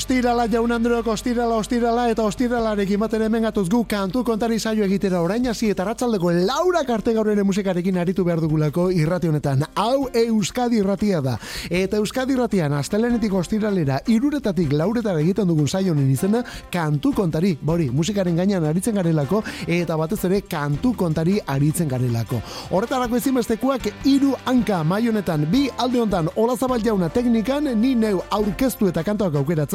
Ostirala 0.00 0.46
jaun 0.48 0.72
androak 0.72 1.08
ostirala 1.12 1.58
ostirala 1.60 2.06
eta 2.08 2.24
ostiralarekin 2.24 3.02
baten 3.02 3.20
hemen 3.26 3.42
gatuz 3.44 3.66
gu 3.68 3.82
kantu 3.84 4.22
kontari 4.24 4.56
saio 4.58 4.84
egitera 4.86 5.18
orain 5.20 5.48
hasi 5.50 5.68
eta 5.74 5.84
ratzaldeko 5.84 6.30
laura 6.46 6.80
karte 6.88 7.12
gaur 7.12 7.28
ere 7.28 7.42
musikarekin 7.44 7.98
aritu 8.00 8.24
behar 8.24 8.40
dugulako 8.40 8.86
irrati 8.96 9.28
honetan. 9.28 9.66
Hau 9.76 10.08
Euskadi 10.16 10.78
irratia 10.80 11.20
da. 11.20 11.34
Eta 11.68 11.98
Euskadi 12.00 12.32
irratian 12.32 12.72
astelenetik 12.78 13.34
ostiralera 13.42 13.98
iruretatik 14.08 14.72
lauretara 14.72 15.20
egiten 15.20 15.50
dugun 15.52 15.68
saio 15.68 15.92
honen 15.92 16.08
izena 16.14 16.40
kantu 16.72 17.12
kontari. 17.12 17.52
Bori, 17.60 17.90
musikaren 17.90 18.40
gainean 18.40 18.64
aritzen 18.70 18.96
garelako 18.96 19.42
eta 19.66 20.00
batez 20.00 20.22
ere 20.30 20.40
kantu 20.48 20.94
kontari 20.96 21.36
aritzen 21.46 21.92
garelako. 21.92 22.40
Horretarako 22.70 23.20
ezinbestekoak 23.20 23.90
hiru 24.08 24.32
hanka 24.46 24.80
mai 24.82 25.02
honetan 25.12 25.44
bi 25.52 25.66
alde 25.76 26.00
hontan 26.06 26.32
Olazabal 26.36 26.80
jauna 26.88 27.12
teknikan 27.12 27.68
ni 27.84 27.94
neu 27.94 28.24
aurkeztu 28.30 28.88
eta 28.88 29.04
kantoak 29.04 29.36
aukera 29.44 29.68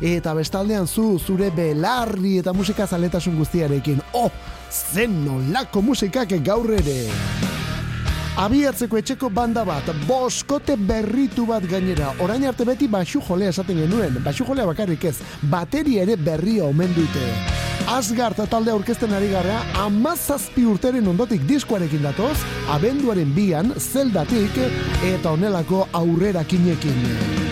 eta 0.00 0.34
bestaldean 0.34 0.86
zu 0.86 1.18
zure 1.18 1.50
belarri 1.50 2.38
eta 2.38 2.52
musika 2.52 2.86
zaletasun 2.86 3.36
guztiarekin. 3.38 4.00
Oh, 4.12 4.30
zen 4.70 5.24
nolako 5.24 5.82
musikak 5.82 6.34
gaur 6.44 6.72
ere. 6.78 7.00
Abiatzeko 8.36 8.98
etxeko 9.00 9.30
banda 9.32 9.62
bat, 9.64 9.86
boskote 10.04 10.74
berritu 10.76 11.46
bat 11.48 11.64
gainera. 11.64 12.10
Orain 12.20 12.44
arte 12.44 12.66
beti 12.68 12.84
basu 12.92 13.22
jolea 13.24 13.48
esaten 13.48 13.80
genuen, 13.80 14.18
basu 14.24 14.44
jolea 14.44 14.66
bakarrik 14.68 15.06
ez, 15.08 15.14
bateri 15.48 15.96
ere 16.02 16.18
berria 16.20 16.68
omen 16.68 16.92
dute. 16.92 17.30
Asgard 17.88 18.42
talde 18.50 18.74
aurkezten 18.74 19.16
ari 19.16 19.30
gara, 19.32 19.62
amazazpi 19.86 20.66
urteren 20.68 21.08
ondotik 21.08 21.48
diskoarekin 21.48 22.04
datoz, 22.04 22.36
abenduaren 22.76 23.32
bian, 23.32 23.72
zeldatik, 23.80 24.60
eta 25.14 25.32
onelako 25.32 25.86
aurrera 25.96 26.44
kinekin. 26.44 27.45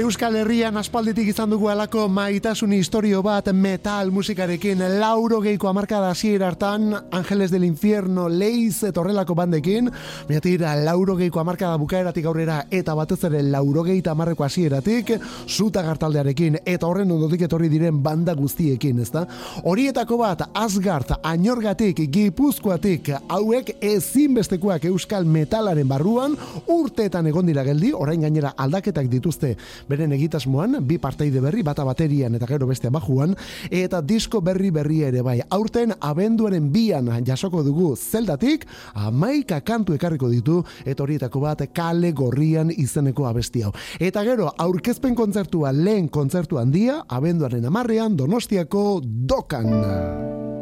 Euskal 0.00 0.32
Herrian 0.38 0.78
aspalditik 0.80 1.26
izan 1.28 1.50
dugu 1.52 1.66
alako 1.68 2.06
maitasun 2.08 2.72
historio 2.72 3.18
bat 3.20 3.50
metal 3.52 4.08
musikarekin. 4.14 4.80
Lauro 4.96 5.42
geiko 5.44 5.68
amarkada 5.68 6.08
hasiera 6.14 6.46
hartan 6.48 6.94
Angeles 7.10 7.50
del 7.50 7.66
Infierno 7.66 8.24
leiz 8.32 8.80
etorrelako 8.88 9.34
bandekin. 9.36 9.90
Miatira 10.28 10.72
lauro 10.78 11.18
geiko 11.18 11.42
amarkada 11.42 11.76
bukaeratik 11.76 12.24
aurrera 12.24 12.62
eta 12.70 12.94
batez 12.96 13.18
ere 13.28 13.42
lauro 13.42 13.82
geita 13.84 14.14
amarreko 14.14 14.46
hasieratik 14.46 15.12
zuta 15.46 15.82
gartaldearekin 15.84 16.56
eta 16.64 16.88
horren 16.88 17.12
ondotik 17.12 17.44
etorri 17.50 17.68
diren 17.68 18.00
banda 18.02 18.32
guztiekin 18.38 19.02
ezta? 19.04 19.26
Horietako 19.64 20.16
bat 20.22 20.46
Asgard 20.54 21.12
añorgatik 21.22 22.06
gipuzkoatik 22.08 23.12
hauek 23.28 23.74
ezinbestekoak 23.82 24.88
Euskal 24.94 25.28
metalaren 25.28 25.92
barruan 25.92 26.38
urteetan 26.68 27.28
egon 27.28 27.52
dira 27.52 27.68
geldi. 27.68 27.92
Orain 27.92 28.24
gainera 28.24 28.54
aldaketak 28.56 29.12
dituzte 29.12 29.56
beren 29.90 30.14
egitasmoan, 30.14 30.78
bi 30.86 30.98
parteide 31.02 31.42
berri, 31.42 31.64
bata 31.66 31.84
baterian 31.86 32.34
eta 32.38 32.48
gero 32.48 32.68
beste 32.70 32.90
bajuan, 32.92 33.34
eta 33.70 34.00
disko 34.00 34.40
berri 34.44 34.70
berri 34.74 35.02
ere 35.08 35.24
bai. 35.26 35.38
Aurten 35.50 35.94
abenduaren 36.00 36.70
bian 36.72 37.10
jasoko 37.26 37.64
dugu 37.66 37.94
zeldatik, 37.96 38.66
amaika 38.94 39.60
kantu 39.66 39.96
ekarriko 39.98 40.30
ditu, 40.30 40.60
eta 40.84 41.02
horietako 41.04 41.44
bat 41.44 41.66
kale 41.74 42.12
gorrian 42.12 42.70
izeneko 42.70 43.26
abesti 43.26 43.64
hau. 43.66 43.74
Eta 43.98 44.24
gero, 44.26 44.52
aurkezpen 44.58 45.16
kontzertua 45.18 45.74
lehen 45.74 46.08
kontzertu 46.08 46.60
handia, 46.62 47.02
abenduaren 47.08 47.66
amarrean 47.66 48.16
Donostiako 48.16 49.00
dokan. 49.02 50.59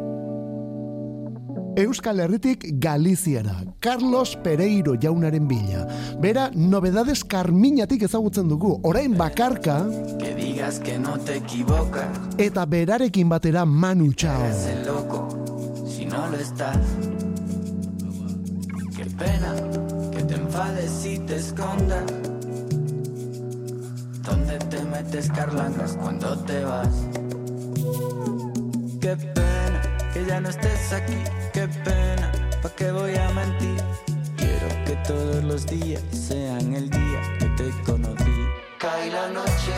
Euskal 1.79 2.19
Herritik 2.19 2.65
Galiziara, 2.77 3.63
Carlos 3.79 4.35
Pereiro 4.43 4.97
jaunaren 4.99 5.47
bila. 5.47 5.85
Bera, 6.19 6.49
nobedades 6.53 7.23
karminatik 7.23 8.03
ezagutzen 8.03 8.49
dugu, 8.51 8.73
orain 8.83 9.15
bakarka, 9.15 9.85
que 10.19 10.33
digas 10.35 10.81
que 10.81 10.97
no 10.99 11.17
te 11.19 11.37
equivocas, 11.37 12.09
eta 12.37 12.65
berarekin 12.65 13.29
batera 13.29 13.63
Manu 13.63 14.11
Chao. 14.11 14.43
loco, 14.85 15.29
si 15.87 16.05
no 16.05 16.27
lo 16.27 16.35
estás. 16.35 16.77
Qué 18.97 19.05
pena 19.05 19.55
que 20.11 20.23
te 20.23 20.35
enfades 20.35 21.05
y 21.05 21.19
te 21.19 21.37
escondas. 21.37 22.03
¿Dónde 24.25 24.59
te 24.69 24.83
metes 24.83 25.29
carlangas 25.31 25.93
cuando 25.93 26.37
te 26.39 26.61
vas? 26.65 26.93
Qué 28.99 29.15
pena 29.15 29.81
que 30.13 30.25
ya 30.25 30.41
no 30.41 30.49
estés 30.49 30.91
aquí, 30.91 31.15
pena, 31.83 32.31
¿pa' 32.61 32.69
qué 32.75 32.91
voy 32.91 33.15
a 33.15 33.29
mentir? 33.31 33.81
Quiero 34.37 34.67
que 34.85 34.95
todos 35.07 35.43
los 35.43 35.65
días 35.65 36.01
sean 36.11 36.73
el 36.73 36.89
día 36.89 37.21
que 37.39 37.45
te 37.57 37.71
conocí. 37.83 38.45
Cae 38.77 39.11
la 39.11 39.27
noche, 39.29 39.73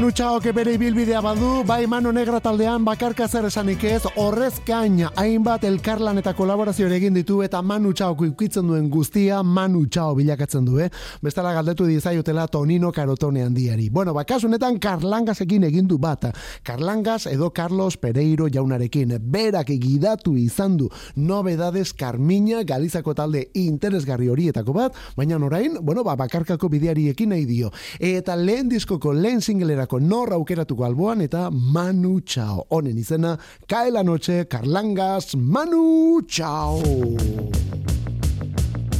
Manu 0.00 0.12
Chao 0.12 0.40
bere 0.40 0.72
ibilbidea 0.72 1.20
badu, 1.20 1.62
bai 1.62 1.86
Manu 1.86 2.10
Negra 2.10 2.40
taldean 2.40 2.86
bakarka 2.86 3.28
zer 3.28 3.44
esanik 3.44 3.82
ez, 3.84 4.00
horrez 4.16 4.54
gain 4.64 5.02
hainbat 5.14 5.62
elkarlan 5.64 6.16
eta 6.16 6.32
kolaborazio 6.32 6.88
egin 6.88 7.12
ditu 7.12 7.42
eta 7.42 7.60
Manu 7.60 7.92
Chao 7.92 8.14
ukitzen 8.14 8.66
duen 8.66 8.88
guztia 8.88 9.42
Manu 9.42 9.84
Chao 9.90 10.14
bilakatzen 10.14 10.64
du, 10.64 10.78
eh? 10.80 10.88
Bestela 11.20 11.52
galdetu 11.52 11.84
dizaiotela 11.84 12.46
Tonino 12.48 12.90
Karotone 12.92 13.42
handiari. 13.42 13.90
Bueno, 13.90 14.14
bakasunetan 14.14 14.78
Karlangasekin 14.78 15.64
egin 15.64 15.86
du 15.86 15.98
bat. 15.98 16.34
Karlangas 16.62 17.26
edo 17.26 17.50
Carlos 17.52 17.98
Pereiro 17.98 18.48
jaunarekin. 18.48 19.18
Berak 19.20 19.66
gidatu 19.66 20.34
izan 20.38 20.78
du 20.78 20.88
nobedades 21.14 21.92
Carmiña 21.92 22.64
Galizako 22.64 23.14
talde 23.14 23.50
interesgarri 23.52 24.30
horietako 24.30 24.72
bat, 24.72 24.96
baina 25.14 25.36
orain, 25.36 25.76
bueno, 25.82 26.02
ba, 26.02 26.16
bakarkako 26.16 26.70
bideari 26.70 27.10
ekin 27.10 27.34
nahi 27.34 27.44
dio. 27.44 27.70
Eta 27.98 28.34
lehen 28.34 28.70
diskoko 28.70 29.12
lehen 29.12 29.42
singlerako 29.42 29.89
nor 29.98 30.32
aukeratuko 30.32 30.84
alboan 30.84 31.20
eta 31.24 31.48
Manu 31.50 32.20
Chao. 32.20 32.66
Honen 32.70 32.98
izena, 32.98 33.36
Kae 33.66 33.90
la 33.90 34.02
noche, 34.02 34.44
Karlangas, 34.46 35.34
Manu 35.34 36.20
Chao. 36.28 36.80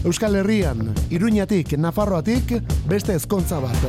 Euskal 0.05 0.35
Herrian, 0.37 0.95
Iruñatik, 1.11 1.77
Nafarroatik, 1.77 2.55
beste 2.89 3.15
ezkontza 3.15 3.61
bat. 3.61 3.83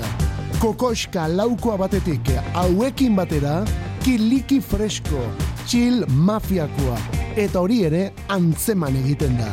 Kokoska 0.59 1.29
laukoa 1.31 1.77
batetik, 1.79 2.33
hauekin 2.53 3.15
batera, 3.15 3.61
kiliki 4.03 4.59
fresko, 4.61 5.23
chill 5.65 6.03
mafiakoa. 6.11 6.99
Eta 7.39 7.63
hori 7.63 7.85
ere, 7.87 8.09
antzeman 8.27 8.99
egiten 9.05 9.39
da. 9.39 9.47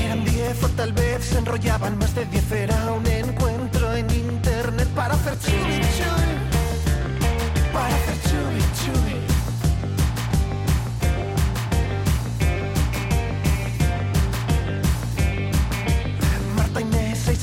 Eran 0.00 0.24
diez 0.24 0.64
o 0.64 0.68
tal 0.76 0.92
vez 0.92 1.24
se 1.24 1.38
enrollaban 1.38 1.98
más 1.98 2.14
de 2.14 2.24
diez 2.26 2.50
Era 2.50 2.92
un 2.92 3.06
encuentro 3.06 3.94
en 3.94 4.10
internet 4.10 4.88
para 4.96 5.14
hacer 5.14 5.38
chubi 5.38 6.23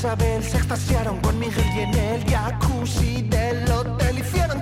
Isabel 0.02 0.42
se 0.42 0.56
extasiaron 0.56 1.20
con 1.20 1.38
Miguel 1.38 1.64
y 1.76 1.80
en 1.80 1.94
el 1.94 2.24
jacuzzi 2.24 3.22
del 3.22 3.70
hotel 3.70 4.18
Hicieron 4.18 4.60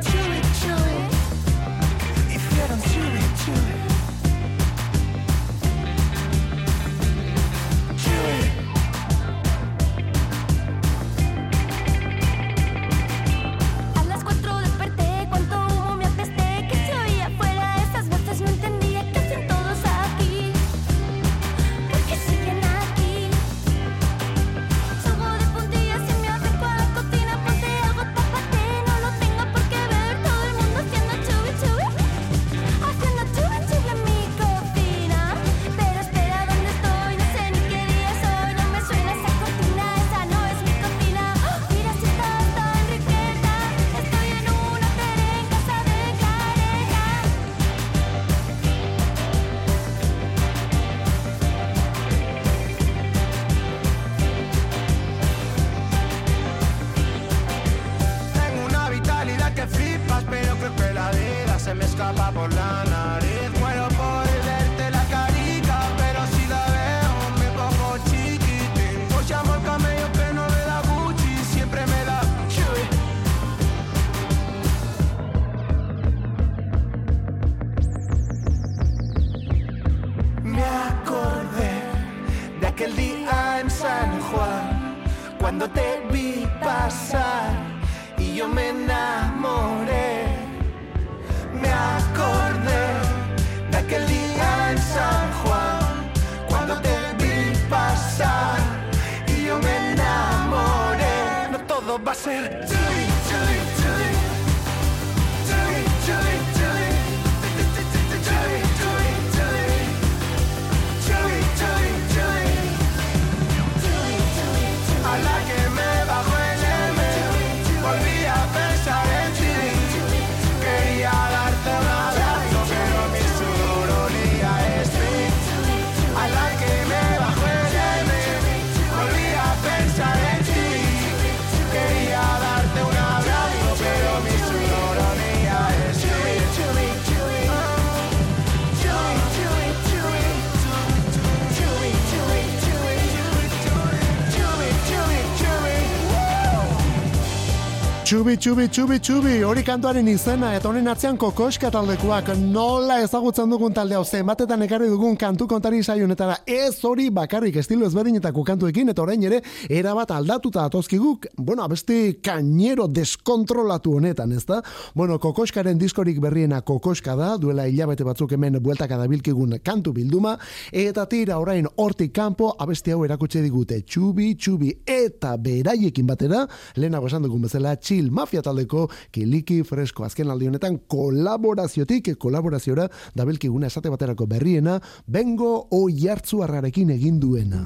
Txubi, 148.11 148.33
txubi, 148.43 148.65
txubi, 148.67 148.97
txubi, 148.99 149.33
hori 149.47 149.63
kantuaren 149.63 150.09
izena, 150.11 150.49
eta 150.59 150.67
honen 150.67 150.91
atzean 150.91 151.15
kokoska 151.15 151.69
taldekoak, 151.71 152.33
nola 152.43 152.97
ezagutzen 153.05 153.53
dugun 153.53 153.71
talde 153.71 153.95
hau, 153.95 154.03
zenbatetan 154.03 154.65
ekarri 154.67 154.89
dugun 154.91 155.15
kantu 155.15 155.47
kontari 155.47 155.79
saionetara, 155.85 156.41
ez 156.43 156.83
hori 156.83 157.05
bakarrik 157.15 157.61
estilo 157.63 157.87
ezberdinetako 157.87 158.43
kantuekin, 158.49 158.91
eta 158.91 159.05
orain 159.05 159.23
ere, 159.29 159.39
erabat 159.71 160.11
aldatuta 160.17 160.65
atozkiguk, 160.67 161.29
bueno, 161.37 161.63
abesti 161.63 162.17
kainero 162.19 162.89
deskontrolatu 162.91 163.95
honetan, 164.01 164.35
ez 164.35 164.43
da? 164.49 164.59
Bueno, 164.99 165.21
kokoskaren 165.23 165.79
diskorik 165.79 166.19
berriena 166.19 166.65
kokoska 166.67 167.15
da, 167.15 167.31
duela 167.39 167.69
hilabete 167.71 168.03
batzuk 168.11 168.35
hemen 168.35 168.59
bueltaka 168.59 168.99
dabilkigun 169.05 169.61
kantu 169.63 169.95
bilduma, 170.01 170.35
eta 170.73 171.07
tira 171.07 171.39
orain 171.39 171.71
hortik 171.77 172.11
kanpo, 172.19 172.57
abesti 172.59 172.91
hau 172.91 173.05
erakutsi 173.07 173.47
digute, 173.47 173.85
txubi, 173.87 174.35
txubi, 174.35 174.75
eta 174.99 175.37
beraiekin 175.39 176.11
batera, 176.11 176.43
lehenago 176.75 177.07
esan 177.07 177.31
dugun 177.31 177.47
bezala, 177.47 177.79
Chill 178.01 178.11
Mafia 178.17 178.41
taldeko 178.41 178.87
kiliki 179.13 179.59
fresko 179.69 180.07
azken 180.07 180.31
aldi 180.33 180.47
honetan 180.49 180.79
kolaboraziotik 180.89 182.15
kolaboraziora 182.17 182.87
dabilkiguna 183.17 183.69
esate 183.69 183.93
baterako 183.93 184.25
berriena 184.31 184.79
bengo 185.05 185.67
oiartzuarrarekin 185.77 186.95
egin 186.97 187.19
duena. 187.21 187.61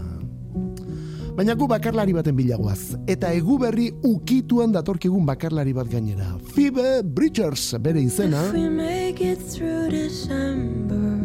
Baina 1.34 1.54
gu 1.58 1.68
bakarlari 1.70 2.14
baten 2.14 2.34
bilagoaz, 2.34 2.96
eta 3.10 3.30
egu 3.34 3.60
berri 3.62 3.88
ukituan 4.06 4.74
datorkigun 4.74 5.22
bakarlari 5.26 5.74
bat 5.74 5.90
gainera. 5.90 6.32
Phoebe 6.54 7.02
Bridgers 7.02 7.76
bere 7.78 8.02
izena, 8.02 8.42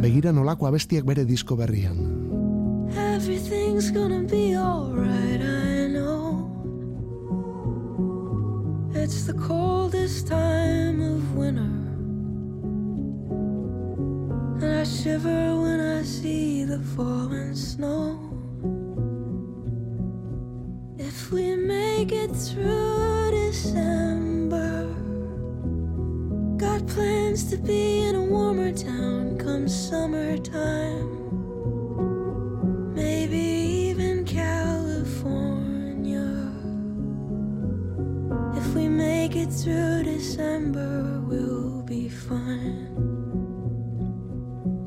begira 0.05 0.33
nolako 0.33 0.69
abestiak 0.69 1.05
bere 1.05 1.25
disko 1.25 1.57
berrian. 1.57 2.19
everything's 3.19 3.91
gonna 3.91 4.23
be 4.23 4.55
alright, 4.55 5.28
It's 9.01 9.23
the 9.23 9.33
coldest 9.33 10.27
time 10.27 11.01
of 11.01 11.33
winter. 11.33 11.61
And 14.61 14.75
I 14.81 14.83
shiver 14.83 15.55
when 15.61 15.79
I 15.79 16.03
see 16.03 16.65
the 16.65 16.79
falling 16.79 17.55
snow. 17.55 18.19
If 20.97 21.31
we 21.31 21.55
make 21.55 22.11
it 22.11 22.31
through 22.31 23.31
December, 23.31 24.83
got 26.57 26.85
plans 26.87 27.49
to 27.51 27.57
be 27.57 28.01
in 28.01 28.15
a 28.15 28.21
warmer 28.21 28.73
town 28.73 29.37
come 29.37 29.69
summertime. 29.69 31.07
Maybe 32.93 33.68
If 38.69 38.75
we 38.75 38.87
make 38.87 39.35
it 39.35 39.51
through 39.51 40.03
December, 40.03 41.19
we'll 41.25 41.81
be 41.81 42.07
fine. 42.07 42.85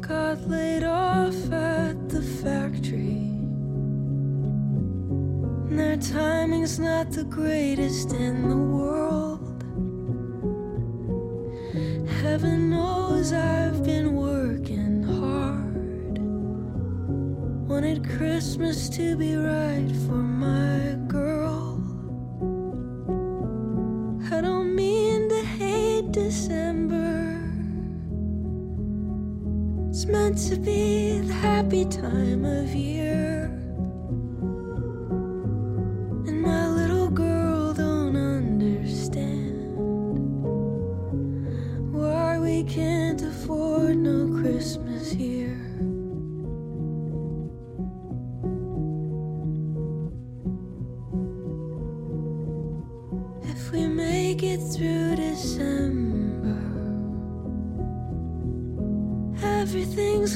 Got 0.00 0.48
laid 0.48 0.84
off 0.84 1.34
at 1.50 2.08
the 2.08 2.22
factory. 2.22 3.26
And 5.66 5.76
their 5.76 5.96
timing's 5.96 6.78
not 6.78 7.10
the 7.10 7.24
greatest 7.24 8.12
in 8.12 8.48
the 8.48 8.56
world. 8.56 9.64
Heaven 12.22 12.70
knows 12.70 13.32
I've 13.32 13.82
been 13.82 14.14
working 14.14 15.02
hard. 15.02 16.18
Wanted 17.68 18.08
Christmas 18.08 18.88
to 18.90 19.16
be 19.16 19.34
right 19.34 19.90
for 20.06 20.22
my 20.44 20.94
girl. 21.08 21.41
December. 26.32 27.44
It's 29.90 30.06
meant 30.06 30.38
to 30.48 30.56
be 30.56 31.18
the 31.18 31.34
happy 31.34 31.84
time 31.84 32.46
of 32.46 32.74
year. 32.74 33.41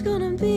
Gonna 0.07 0.31
be 0.37 0.56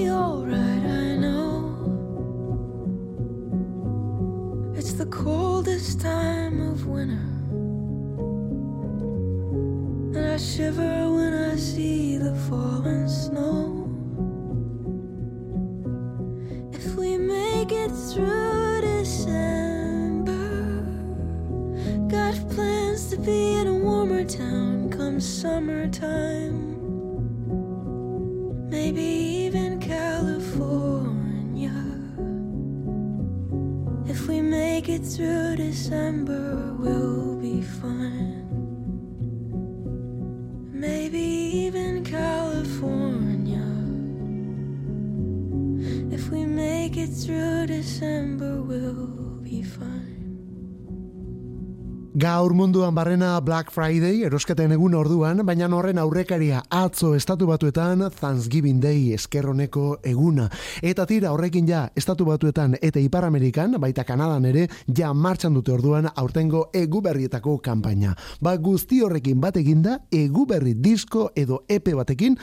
Gaur 52.20 52.52
munduan 52.52 52.92
barrena 52.92 53.40
Black 53.40 53.70
Friday, 53.72 54.26
erosketen 54.28 54.74
egun 54.76 54.96
orduan, 54.98 55.40
baina 55.48 55.70
horren 55.72 56.02
aurrekaria 56.02 56.58
atzo 56.68 57.14
estatu 57.16 57.46
batuetan 57.48 58.02
Thanksgiving 58.12 58.82
Day 58.84 59.14
eskerroneko 59.16 60.02
eguna. 60.04 60.50
Eta 60.82 61.06
tira 61.08 61.32
horrekin 61.32 61.70
ja, 61.70 61.86
estatu 61.96 62.26
batuetan 62.28 62.76
eta 62.82 63.00
Ipar 63.00 63.24
Amerikan, 63.24 63.78
baita 63.80 64.04
Kanadan 64.04 64.50
ere, 64.50 64.66
ja 64.98 65.14
martxan 65.14 65.54
dute 65.56 65.72
orduan 65.72 66.10
aurtengo 66.14 66.66
eguberrietako 66.76 67.54
kanpaina. 67.64 68.18
Ba 68.42 68.58
guzti 68.58 69.00
horrekin 69.00 69.40
bat 69.40 69.56
eginda, 69.62 70.02
eguberri 70.12 70.74
disko 70.76 71.30
edo 71.40 71.62
epe 71.70 71.96
batekin, 71.96 72.36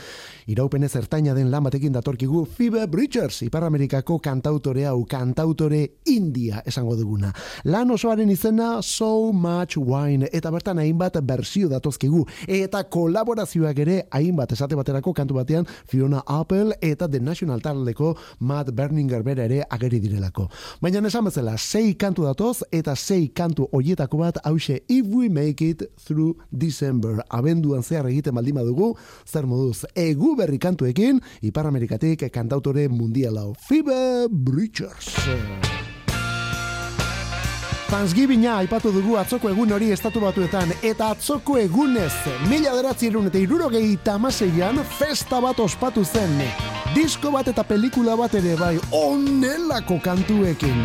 iraupenez 0.47 0.95
ertaina 1.03 1.35
den 1.37 1.51
lan 1.53 1.69
batekin 1.69 1.93
datorkigu 1.93 2.47
Phoebe 2.47 2.87
Bridgers, 2.87 3.43
Ipar 3.43 3.69
Amerikako 3.69 4.23
kantautorea 4.25 4.95
hau 4.95 5.05
kantautore 5.05 5.85
India 6.07 6.65
esango 6.65 6.97
duguna. 6.97 7.35
Lan 7.69 7.93
osoaren 7.93 8.33
izena 8.33 8.81
So 8.81 9.35
Much 9.35 9.66
Wine 9.77 10.29
eta 10.33 10.51
bertan 10.55 10.79
hainbat 10.79 11.19
bersio 11.27 11.69
datozkigu 11.69 12.25
eta 12.47 12.85
kolaborazioak 12.85 13.79
ere 13.83 13.97
hainbat 14.15 14.53
esate 14.53 14.77
baterako 14.79 15.13
kantu 15.13 15.35
batean 15.41 15.67
Fiona 15.89 16.23
Apple 16.27 16.77
eta 16.81 17.09
The 17.09 17.21
National 17.21 17.61
taldeko 17.61 18.15
Matt 18.41 18.71
Berninger 18.71 19.23
bere 19.23 19.45
ere 19.45 19.63
ageri 19.71 20.01
direlako. 20.01 20.49
Baina 20.81 21.03
esan 21.07 21.27
bezala, 21.29 21.57
sei 21.59 21.95
kantu 21.95 22.27
datoz 22.27 22.63
eta 22.71 22.97
sei 22.97 23.29
kantu 23.29 23.69
hoietako 23.73 24.23
bat 24.23 24.41
hause 24.45 24.83
If 24.89 25.07
We 25.07 25.29
Make 25.29 25.71
It 25.71 25.87
Through 26.07 26.37
December. 26.51 27.25
Abenduan 27.31 27.83
zehar 27.83 28.09
egiten 28.11 28.35
baldima 28.35 28.65
dugu, 28.67 28.95
zer 29.27 29.47
moduz, 29.47 29.85
egu 29.95 30.37
berri 30.37 30.59
kantuekin, 30.59 31.21
Ipar 31.43 31.67
Amerikatik 31.67 32.27
kantautore 32.33 32.89
mundialau 32.89 33.55
Phoebe 33.69 34.29
Bridgers. 34.31 35.15
Thanksgivinga 37.87 38.57
aipatu 38.61 38.91
dugu 38.91 39.15
atzoko 39.21 39.51
egun 39.53 39.71
hori 39.77 39.93
estatu 39.95 40.19
batuetan 40.25 40.73
eta 40.89 41.13
atzoko 41.15 41.55
egunez 41.61 42.11
mila 42.51 42.75
deratzierun 42.75 43.31
eta 43.31 43.39
irurogei 43.39 43.95
tamaseian 44.09 44.83
festa 44.99 45.39
bat 45.45 45.61
ospatu 45.63 46.05
zen. 46.05 46.41
Disko 46.97 47.31
bat 47.31 47.47
eta 47.55 47.63
pelikula 47.63 48.17
bat 48.19 48.35
ere 48.35 48.57
bai 48.59 48.75
onelako 48.91 50.01
kantuekin 50.03 50.83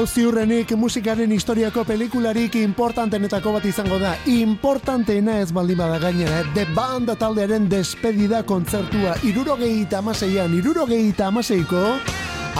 Hau 0.00 0.06
ziurrenik 0.08 0.70
musikaren 0.80 1.28
historiako 1.34 1.82
pelikularik 1.84 2.54
importantenetako 2.56 3.50
bat 3.52 3.66
izango 3.68 3.98
da. 4.00 4.14
Importanteena 4.32 5.34
ez 5.42 5.50
baldin 5.52 5.76
bada 5.76 5.98
gainera. 6.00 6.38
The 6.54 6.64
Band 6.72 7.12
taldearen 7.20 7.66
despedida 7.68 8.40
kontzertua. 8.48 9.18
Irurogei 9.28 9.82
eta 9.82 9.98
amaseian, 10.00 10.54
irurogei 10.56 11.02
eta 11.10 11.26
amaseiko 11.28 11.82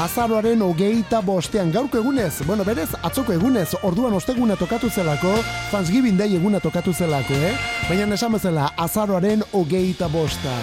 azaroaren 0.02 0.60
hogeita 0.66 1.22
bostean 1.24 1.72
gaurko 1.72 2.02
egunez, 2.04 2.44
bueno, 2.44 2.68
berez, 2.68 2.90
atzoko 3.00 3.32
egunez, 3.32 3.70
orduan 3.88 4.20
osteguna 4.20 4.60
tokatu 4.60 4.90
zelako, 4.90 5.32
Thanksgiving 5.70 6.20
Day 6.20 6.36
eguna 6.36 6.60
tokatu 6.60 6.92
zelako, 6.92 7.40
eh? 7.40 7.56
Baina 7.88 8.20
esan 8.20 8.36
bezala, 8.36 8.68
azaroaren 8.76 9.48
hogeita 9.56 10.12
bosta. 10.12 10.60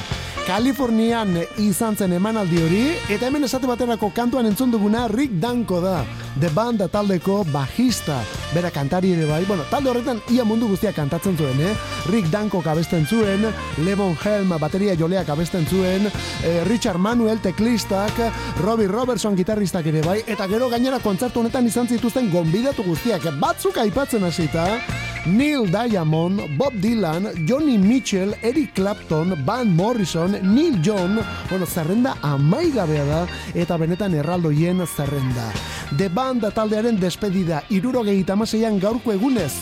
Kalifornian 0.47 1.33
izan 1.59 1.97
zen 1.99 2.13
emanaldi 2.15 2.61
hori, 2.63 2.83
eta 3.11 3.27
hemen 3.27 3.43
esate 3.43 3.67
baterako 3.67 4.07
kantuan 4.15 4.47
entzun 4.47 4.71
duguna 4.71 5.01
Rick 5.11 5.33
Danko 5.43 5.81
da, 5.83 6.05
The 6.39 6.47
Band 6.55 6.85
taldeko 6.93 7.41
bajista, 7.51 8.21
bera 8.53 8.71
kantari 8.71 9.11
ere 9.11 9.25
bai, 9.27 9.41
bueno, 9.43 9.65
talde 9.67 9.91
horretan 9.91 10.21
ia 10.31 10.45
mundu 10.47 10.69
guztia 10.71 10.93
kantatzen 10.95 11.35
zuen, 11.35 11.59
eh? 11.59 11.73
Rick 12.07 12.31
Danko 12.31 12.61
abesten 12.63 13.03
zuen, 13.05 13.43
Levon 13.83 14.15
Helm 14.23 14.55
bateria 14.55 14.95
joleak 14.95 15.27
abesten 15.27 15.67
zuen, 15.67 16.07
eh, 16.07 16.63
Richard 16.63 16.97
Manuel 16.97 17.43
teklistak, 17.43 18.15
Robbie 18.63 18.87
Robertson 18.87 19.35
gitarristak 19.35 19.91
ere 19.91 20.01
bai, 20.01 20.21
eta 20.25 20.47
gero 20.47 20.69
gainera 20.69 20.99
kontzertu 21.03 21.41
honetan 21.41 21.67
izan 21.67 21.91
zituzten 21.91 22.31
gonbidatu 22.31 22.87
guztiak, 22.87 23.27
batzuk 23.37 23.83
aipatzen 23.83 24.23
hasita, 24.23 24.79
Neil 25.27 25.67
Diamond, 25.69 26.57
Bob 26.57 26.73
Dylan, 26.73 27.27
Johnny 27.45 27.77
Mitchell, 27.77 28.33
Eric 28.41 28.73
Clapton, 28.73 29.35
Van 29.45 29.67
Morrison, 29.75 30.37
Neil 30.41 30.79
John, 30.81 31.19
bueno, 31.49 31.65
zerrenda 31.65 32.15
amaigabea 32.21 33.03
da, 33.05 33.27
eta 33.53 33.77
benetan 33.77 34.15
erraldoien 34.15 34.85
zerrenda. 34.87 35.51
The 35.97 36.07
Band 36.09 36.47
taldearen 36.53 36.99
despedida, 36.99 37.63
irurogei 37.69 38.23
tamaseian 38.23 38.79
gaurko 38.79 39.11
egunez 39.11 39.53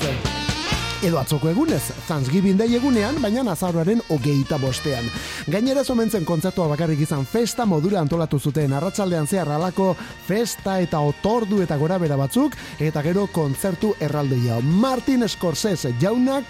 edo 1.06 1.20
atzoko 1.20 1.50
egunez, 1.52 1.84
Thanksgiving 2.08 2.58
Day 2.58 2.74
egunean, 2.80 3.20
baina 3.22 3.44
azaroaren 3.52 4.00
hogeita 4.10 4.58
bostean. 4.58 5.06
Gainera 5.52 5.84
zomentzen 5.86 6.26
kontzertua 6.26 6.66
bakarrik 6.72 7.04
izan 7.06 7.28
festa 7.30 7.66
modura 7.70 8.00
antolatu 8.02 8.40
zuten 8.40 8.74
arratsaldean 8.74 9.28
zehar 9.28 9.52
alako 9.54 9.92
festa 10.26 10.80
eta 10.82 11.04
otordu 11.06 11.62
eta 11.62 11.78
gora 11.78 12.00
bera 12.02 12.18
batzuk, 12.18 12.58
eta 12.82 13.04
gero 13.06 13.28
kontzertu 13.34 13.94
erraldoia. 14.02 14.58
Martin 14.62 15.28
Scorsese 15.30 15.94
jaunak 16.02 16.50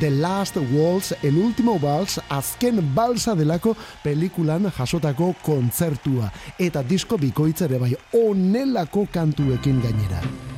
The 0.00 0.10
Last 0.10 0.58
Waltz, 0.72 1.12
El 1.22 1.38
Último 1.38 1.78
Vals, 1.78 2.18
azken 2.28 2.82
balsa 2.94 3.36
delako 3.38 3.76
pelikulan 4.02 4.70
jasotako 4.78 5.34
kontzertua. 5.42 6.32
Eta 6.58 6.82
disko 6.82 7.20
bikoitzere 7.22 7.78
bai, 7.78 7.94
onelako 8.24 9.06
kantuekin 9.14 9.78
gainera. 9.84 10.51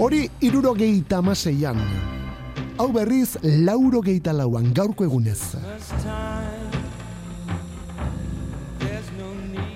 Hori 0.00 0.30
irurogeita 0.40 1.18
amaseian. 1.20 1.76
Hau 2.80 2.86
berriz, 2.94 3.34
laurogeita 3.44 4.32
lauan, 4.32 4.72
gaurko 4.72 5.04
egunez. 5.04 5.42
Christmas 5.52 5.90
time. 6.02 6.72
There's 8.78 9.10
no 9.18 9.28
need 9.52 9.70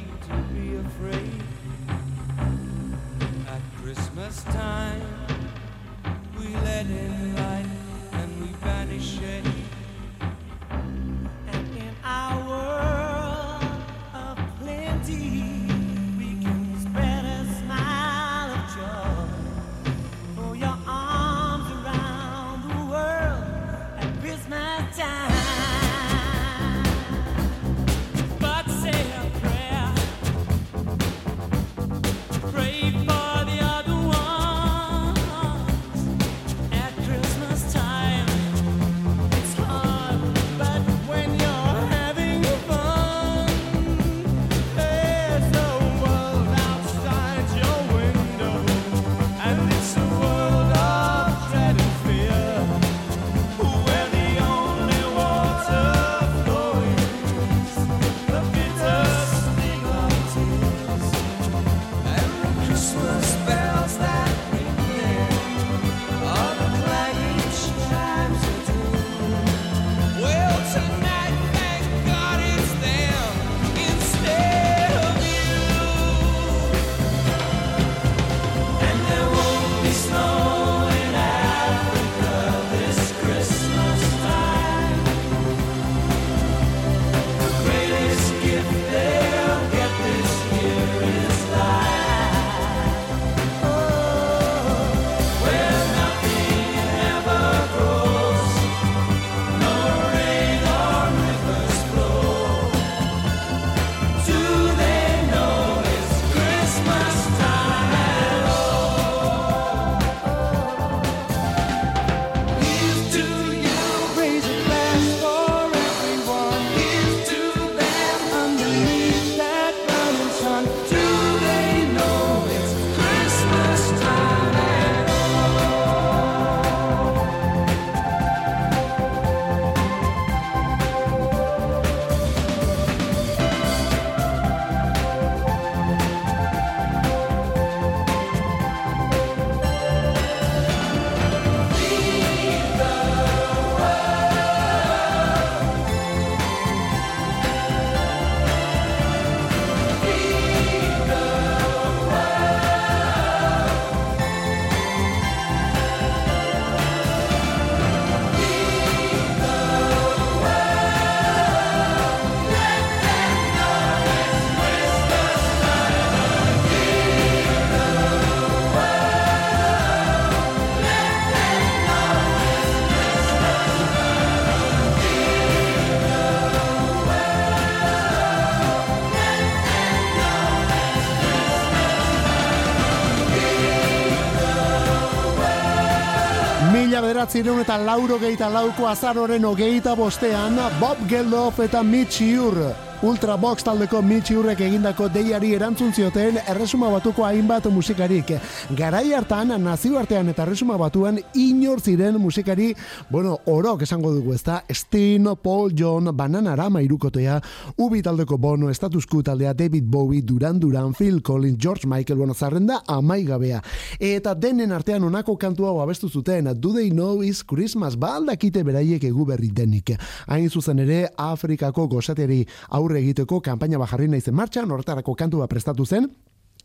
bederatzireun 187.25 187.61
eta 187.63 187.77
lauro 187.81 188.19
geita 188.21 188.51
lauko 188.53 188.87
azaroren 188.87 189.45
hogeita 189.45 189.95
bostean, 189.97 190.59
Bob 190.81 190.99
Geldof 191.09 191.59
eta 191.61 191.83
Mitch 191.83 192.21
Ure 192.21 192.94
Ultra 193.05 193.37
Box 193.37 193.67
taldeko 193.67 193.99
Mitch 194.01 194.31
Urrek 194.33 194.63
egindako 194.65 195.11
deiari 195.13 195.51
erantzun 195.53 195.91
zioten 195.93 196.39
erresuma 196.49 196.89
batuko 196.89 197.27
hainbat 197.27 197.67
musikarik. 197.69 198.31
Garai 198.79 199.11
hartan, 199.13 199.51
nazioartean 199.61 200.31
eta 200.33 200.47
erresuma 200.47 200.79
batuan 200.81 201.19
inor 201.37 201.83
ziren 201.85 202.17
musikari, 202.17 202.71
bueno, 203.11 203.35
orok 203.45 203.83
esango 203.85 204.15
dugu 204.15 204.33
ezta, 204.33 204.63
Steen, 204.73 205.29
Paul 205.43 205.75
John, 205.77 206.09
Bananara 206.17 206.71
mairukotea, 206.73 207.43
Ubi 207.77 208.01
taldeko 208.01 208.39
Bono, 208.39 208.73
Status 208.73 209.05
Quo 209.05 209.21
taldea, 209.23 209.53
David 209.53 209.85
Bowie, 209.85 210.23
Duran 210.23 210.59
Duran, 210.59 210.95
Phil 210.95 211.21
Collins, 211.21 211.59
George 211.61 211.87
Michael, 211.87 212.19
bueno, 212.19 212.33
zarrenda 212.33 212.81
amaigabea. 212.89 213.61
Eta 214.01 214.35
denen 214.35 214.73
artean 214.73 215.05
onako 215.05 215.37
kantu 215.37 215.69
hau 215.69 215.83
abestu 215.83 216.09
zuten, 216.09 216.49
Do 216.57 216.73
They 216.73 216.89
Know 216.89 217.21
Is 217.23 217.45
Christmas, 217.45 217.99
baldakite 218.01 218.65
beraiek 218.65 219.05
egu 219.05 219.29
berri 219.29 219.53
denik. 219.53 219.93
Hain 220.27 220.49
zuzen 220.49 220.79
ere, 220.79 221.05
Afrikako 221.19 221.87
gozateri 221.99 222.47
aurre 222.71 222.94
egiteko 223.01 223.41
kanpaina 223.41 223.79
bajarri 223.79 224.09
naizen 224.09 224.35
martxan, 224.35 224.71
horretarako 224.71 225.15
kantua 225.15 225.49
prestatu 225.49 225.87
zen, 225.87 226.09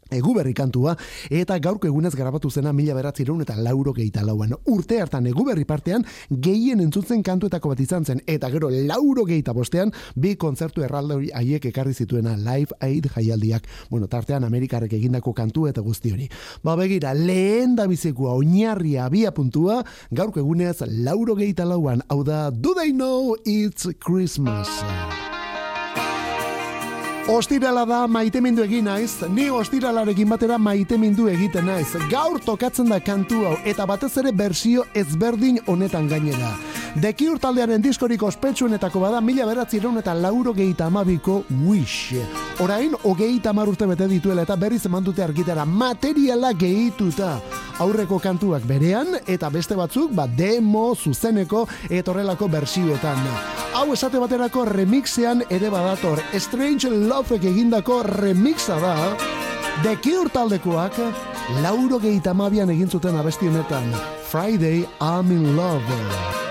Egu 0.09 0.31
berri 0.33 0.55
kantua, 0.57 0.95
eta 1.29 1.59
gaurko 1.61 1.85
egunez 1.85 2.15
grabatu 2.17 2.49
zena 2.49 2.71
mila 2.73 2.95
beratzireun 2.97 3.43
eta 3.43 3.53
lauro 3.61 3.93
gehieta 3.93 4.23
lauan. 4.25 4.55
Urte 4.73 4.97
hartan 5.03 5.27
egu 5.29 5.45
berri 5.45 5.67
partean, 5.69 6.05
gehien 6.31 6.81
entzutzen 6.81 7.21
kantuetako 7.23 7.75
bat 7.75 7.83
izan 7.83 8.07
zen, 8.09 8.23
eta 8.25 8.49
gero 8.49 8.71
lauro 8.73 9.27
gehieta 9.29 9.53
bostean, 9.53 9.93
bi 10.15 10.33
kontzertu 10.35 10.81
erralde 10.81 11.29
haiek 11.37 11.69
ekarri 11.69 11.93
zituena 11.93 12.33
Live 12.37 12.73
Aid 12.81 13.11
jaialdiak. 13.13 13.69
Bueno, 13.91 14.09
tartean 14.09 14.47
Amerikarek 14.49 14.97
egindako 14.97 15.35
kantu 15.37 15.67
eta 15.69 15.85
guzti 15.85 16.15
hori. 16.15 16.29
Ba 16.65 16.73
begira, 16.79 17.13
lehen 17.13 17.75
da 17.77 17.85
bizikua 17.85 18.33
oinarria 18.33 19.05
abia 19.05 19.31
puntua, 19.31 19.83
gaurko 20.09 20.41
egunez 20.41 20.79
lauro 21.05 21.37
gehieta 21.37 21.69
lauan, 21.69 22.01
hau 22.09 22.23
da, 22.23 22.49
do 22.49 22.73
they 22.73 22.89
know 22.89 23.37
it's 23.45 23.85
Christmas? 23.99 24.81
Ostirala 27.29 27.83
da 27.85 28.07
maitemindu 28.09 28.63
egin 28.65 28.87
naiz, 28.89 29.19
ni 29.29 29.51
ostiralarekin 29.53 30.31
batera 30.31 30.57
maitemindu 30.57 31.27
egiten 31.29 31.67
naiz. 31.69 31.91
Gaur 32.09 32.39
tokatzen 32.41 32.89
da 32.89 32.97
kantu 33.05 33.43
hau 33.45 33.53
eta 33.69 33.85
batez 33.85 34.15
ere 34.17 34.31
bersio 34.33 34.87
ezberdin 34.97 35.59
honetan 35.69 36.09
gainera. 36.09 36.55
Deki 36.97 37.27
urtaldearen 37.29 37.83
diskorik 37.85 38.23
ospetsuenetako 38.25 39.03
bada 39.03 39.21
mila 39.21 39.45
beratzireun 39.45 40.01
eta 40.01 40.15
lauro 40.17 40.55
gehieta 40.57 40.87
amabiko 40.89 41.43
Wish. 41.67 42.17
Orain, 42.65 42.95
ogeita 43.03 43.53
amar 43.53 43.69
urte 43.69 43.85
bete 43.85 44.07
dituela 44.09 44.41
eta 44.41 44.57
berriz 44.57 44.81
eman 44.89 45.05
dute 45.05 45.21
argitara 45.23 45.65
materiala 45.69 46.51
gehituta. 46.57 47.35
Aurreko 47.79 48.17
kantuak 48.19 48.65
berean 48.67 49.13
eta 49.27 49.53
beste 49.53 49.77
batzuk 49.77 50.11
ba 50.17 50.25
demo 50.27 50.95
zuzeneko 50.95 51.67
eta 51.89 52.11
horrelako 52.11 52.49
bersioetan. 52.49 53.21
Hau 53.77 53.93
esate 53.93 54.19
baterako 54.19 54.65
remixean 54.65 55.45
ere 55.47 55.69
badator 55.69 56.19
Strange 56.33 56.89
Lovek 57.19 57.43
egindako 57.43 57.97
remixa 58.03 58.77
da 58.79 58.93
The 59.83 59.97
Cure 59.99 60.31
taldekoak 60.31 60.95
lauro 61.65 61.99
gehieta 61.99 62.31
amabian 62.31 62.71
egin 62.71 62.87
zuten 62.87 63.19
abesti 63.19 63.51
honetan 63.51 63.91
Friday 64.31 64.85
I'm 65.01 65.27
in 65.35 65.57
Love 65.57 66.48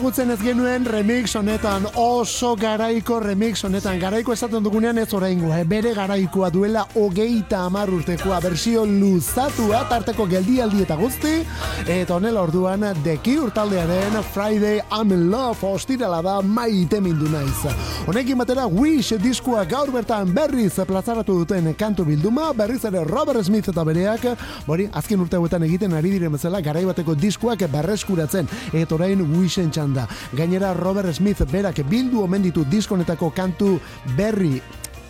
Ezagutzen 0.00 0.30
ez 0.32 0.40
genuen 0.40 0.86
remix 0.88 1.34
honetan, 1.36 1.84
oso 2.00 2.54
garaiko 2.56 3.18
remix 3.20 3.60
honetan, 3.66 3.98
garaiko 4.00 4.32
esaten 4.32 4.64
dugunean 4.64 4.96
ez 4.96 5.10
oraingoa, 5.12 5.58
eh? 5.60 5.66
bere 5.68 5.90
garaikoa 5.92 6.48
duela 6.48 6.86
hogeita 6.96 7.66
amar 7.66 7.92
urtekoa, 7.92 8.38
bersio 8.40 8.86
luzatua, 8.88 9.82
tarteko 9.90 10.24
geldialdi 10.30 10.80
eta 10.86 10.96
guzti, 10.96 11.34
eta 11.84 12.16
honela 12.16 12.40
orduan, 12.46 12.86
deki 13.04 13.34
urtaldearen 13.42 14.16
Friday 14.32 14.80
I'm 14.88 15.12
in 15.12 15.26
Love 15.28 15.68
ostirala 15.68 16.22
da 16.24 16.38
maite 16.40 17.02
mindu 17.04 17.28
naiz. 17.28 17.68
Honekin 18.08 18.40
batera 18.40 18.64
Wish 18.72 19.20
diskua 19.20 19.66
gaur 19.68 19.92
bertan 19.92 20.32
berriz 20.32 20.80
plazaratu 20.80 21.42
duten 21.42 21.74
kantu 21.76 22.08
bilduma, 22.08 22.54
berriz 22.56 22.86
ere 22.88 23.04
Robert 23.04 23.44
Smith 23.44 23.68
eta 23.68 23.84
bereak, 23.84 24.24
bori, 24.64 24.88
azken 24.94 25.28
urte 25.28 25.36
egiten 25.60 25.92
ari 25.92 26.16
diren 26.16 26.32
bezala, 26.32 26.64
garaibateko 26.64 27.14
diskuak 27.20 27.68
berreskuratzen, 27.68 28.48
eta 28.72 28.94
orain 28.94 29.20
Wishen 29.36 29.68
txanda. 29.90 30.08
Gainera 30.36 30.74
Robert 30.74 31.12
Smith 31.14 31.42
berak 31.50 31.82
bildu 31.88 32.22
omen 32.22 32.42
ditu 32.42 32.64
diskonetako 32.64 33.30
kantu 33.30 33.78
berri 34.16 34.60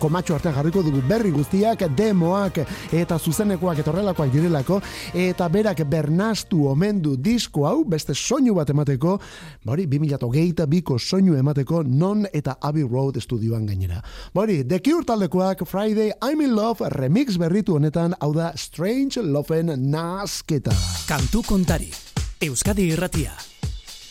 komatxo 0.01 0.33
artean 0.33 0.55
jarriko 0.55 0.81
dugu 0.81 0.97
berri 1.05 1.29
guztiak, 1.29 1.83
demoak 1.93 2.55
eta 2.91 3.19
zuzenekoak 3.19 3.83
eta 3.83 3.91
horrelakoak 3.91 4.31
direlako, 4.33 4.79
eta 5.13 5.47
berak 5.47 5.83
bernastu 5.85 6.63
omendu 6.71 7.15
disko 7.21 7.67
hau, 7.67 7.83
beste 7.85 8.15
soinu 8.15 8.55
bat 8.57 8.69
emateko, 8.73 9.19
bori, 9.63 9.85
2008 9.85 10.65
biko 10.65 10.97
soinu 10.97 11.37
emateko, 11.37 11.83
non 11.83 12.25
eta 12.33 12.57
Abbey 12.59 12.81
Road 12.81 13.21
estudioan 13.21 13.67
gainera. 13.69 14.01
Bori, 14.33 14.63
The 14.65 14.81
Cure 14.81 15.05
taldekoak 15.05 15.67
Friday 15.67 16.09
I'm 16.19 16.41
in 16.41 16.55
Love 16.55 16.89
remix 16.97 17.37
berritu 17.37 17.77
honetan, 17.77 18.17
hau 18.19 18.33
da 18.33 18.55
Strange 18.57 19.21
Loven 19.21 19.69
nasketa. 19.91 20.73
Kantu 21.05 21.45
kontari, 21.45 21.93
Euskadi 22.41 22.89
irratia, 22.89 23.37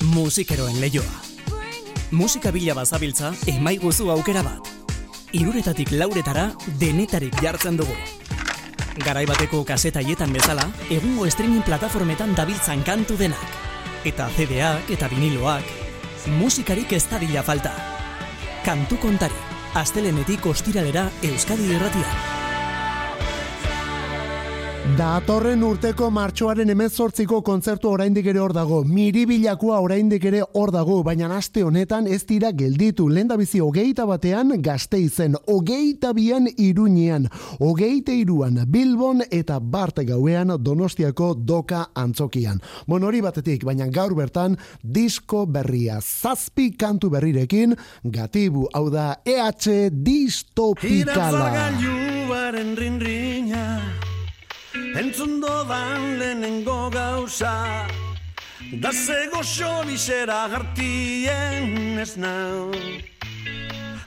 musikeroen 0.04 0.80
leioa. 0.80 1.22
Musika 2.10 2.50
bila 2.50 2.74
bazabiltza, 2.74 3.34
emaiguzu 3.46 4.10
aukera 4.10 4.42
bat 4.42 4.80
iruretatik 5.32 5.92
lauretara 5.94 6.50
denetarik 6.80 7.36
jartzen 7.42 7.76
dugu. 7.78 7.94
Garai 9.04 9.24
bateko 9.28 9.62
kasetaietan 9.64 10.32
bezala, 10.34 10.66
egungo 10.90 11.28
streaming 11.30 11.62
plataformetan 11.64 12.34
dabiltzan 12.36 12.82
kantu 12.84 13.16
denak. 13.20 13.58
Eta 14.04 14.28
CD-ak 14.36 14.90
eta 14.90 15.08
viniloak, 15.08 15.64
musikarik 16.40 16.92
ez 16.92 17.06
falta. 17.44 17.72
Kantu 18.64 18.96
kontari, 18.98 19.34
astelenetik 19.74 20.46
ostiralera 20.46 21.10
Euskadi 21.22 21.72
irratian. 21.74 22.39
Datorren 24.98 25.62
urteko 25.62 26.08
martxoaren 26.10 26.72
emezortziko 26.72 27.38
kontzertu 27.46 27.92
oraindik 27.92 28.26
ere 28.32 28.40
hor 28.42 28.52
dago. 28.56 28.80
Miribilakoa 28.84 29.78
oraindik 29.84 30.24
ere 30.26 30.40
hor 30.58 30.72
dago, 30.74 30.96
baina 31.06 31.28
aste 31.36 31.62
honetan 31.62 32.08
ez 32.10 32.24
dira 32.26 32.50
gelditu. 32.56 33.06
Lenda 33.08 33.36
bizi 33.38 33.60
hogeita 33.62 34.06
batean 34.08 34.56
gazte 34.64 34.98
izen, 34.98 35.36
hogeita 35.46 36.12
bian 36.16 36.48
iruñean, 36.56 37.28
hogeite 37.60 38.16
iruan 38.18 38.58
Bilbon 38.66 39.22
eta 39.30 39.60
Bart 39.60 40.02
gauean 40.08 40.56
Donostiako 40.58 41.34
doka 41.34 41.86
antzokian. 41.94 42.60
Bon 42.88 43.04
hori 43.04 43.22
batetik, 43.22 43.64
baina 43.64 43.86
gaur 43.86 44.16
bertan 44.18 44.58
disko 44.82 45.46
berria, 45.46 46.00
zazpi 46.00 46.72
kantu 46.76 47.10
berrirekin, 47.14 47.76
gatibu, 48.02 48.66
hau 48.74 48.88
da 48.90 49.14
EH 49.24 49.90
distopikala. 49.92 51.50
Irazagailuaren 51.50 52.76
rinriña 52.76 54.09
Entzun 54.72 55.40
dodan 55.40 56.18
lehenengo 56.18 56.90
gauza. 56.90 57.86
Da 58.72 58.92
zego 58.92 59.42
xobizera 59.42 60.46
hartien 60.46 61.98
ez 61.98 62.16
nau. 62.16 62.70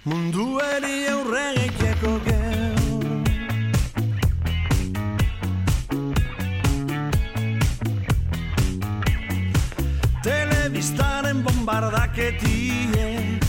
Mundu 0.05 0.59
eri 0.63 1.07
aurregeieko 1.11 2.13
geu. 2.27 3.01
Telebistaren 10.23 11.43
bombardaketie 11.43 13.39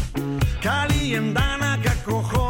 Kalien 0.62 1.30
danak 1.34 1.86
akojoneute 1.86 2.43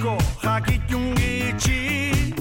asko 0.00 0.16
jakitun 0.42 1.14
gitxi 1.14 2.34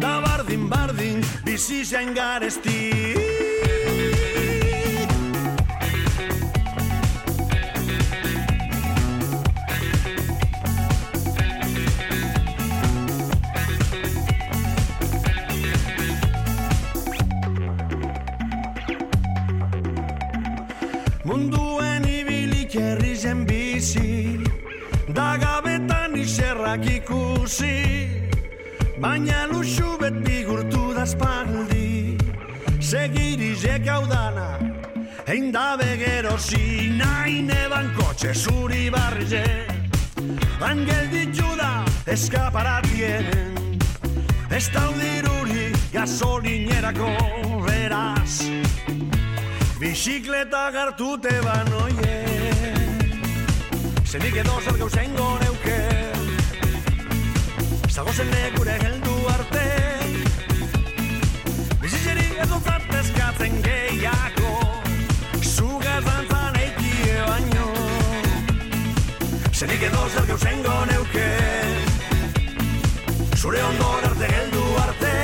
Da 0.00 0.20
bardin 0.22 0.70
bardin 0.70 1.24
bizi 1.44 1.84
zain 1.84 2.14
garesti 2.14 2.92
iserrak 26.76 26.86
ikusi 26.96 28.08
Baina 29.00 29.46
luxu 29.46 29.98
bet 30.00 30.14
bigurtu 30.24 30.94
da 30.94 31.02
espaldi. 31.02 32.16
Segirizek 32.80 33.86
hau 33.88 34.06
dana 34.06 34.58
Ein 35.26 35.52
da 35.52 35.76
begerosi 35.76 36.96
Nahi 36.96 37.42
neban 37.42 37.94
kotxe 37.96 38.34
zuri 38.34 38.90
barrize 38.90 39.44
Angel 40.60 41.08
ditu 41.10 41.56
da 41.56 41.84
eskaparatienen 42.06 43.54
Ez 44.48 44.70
daudiruri 44.72 45.72
gasolinerako 45.92 47.10
beraz. 47.66 48.46
Bizikleta 49.80 50.70
gartute 50.70 51.34
banoie. 51.44 52.16
Zenik 54.06 54.36
edo 54.40 54.60
zer 54.64 54.78
gauzen 54.78 55.12
goreuke 55.18 55.55
Zagozen 57.96 58.28
lekure 58.28 58.72
heldu 58.76 59.12
arte. 59.32 59.62
Bizitzeri 61.80 62.26
edo 62.44 62.58
zatezkatzen 62.60 63.54
gehiago 63.64 64.50
Zuga 65.40 65.94
zantzan 66.02 66.58
eikie 66.60 67.14
baino. 67.30 67.70
Zenik 69.54 69.86
edo 69.88 70.04
zer 70.12 70.28
gauzen 70.28 70.60
goneuke 70.68 71.30
Zure 73.40 73.64
ondo 73.70 73.88
arte 74.10 74.30
heldu 74.34 74.68
arte. 74.84 75.16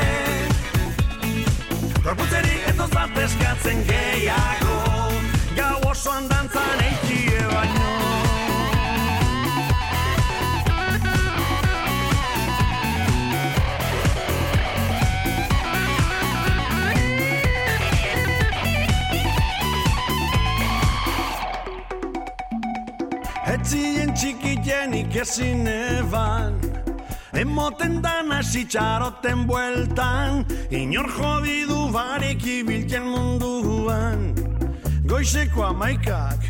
Gorputzeri 2.01 2.57
edo 2.73 2.89
zatezkatzen 2.89 3.85
gehiago 3.93 4.81
Gau 5.61 5.77
osoan 5.93 6.33
dantzan 6.33 6.87
eikie 6.89 7.49
baino 7.53 7.82
Txikienik 24.63 25.17
ezin 25.17 25.67
eban 25.67 26.55
Emoten 27.35 27.97
dan 28.03 28.31
hasi 28.31 28.63
txaroten 28.63 29.43
bueltan. 29.49 30.45
Inor 30.71 31.09
jodidu 31.17 31.91
barek 31.91 32.45
ibiltzen 32.47 33.09
munduan. 33.11 34.23
Goizeko 35.11 35.65
amaikak 35.67 36.47